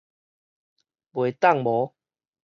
[1.13, 1.93] 袂當無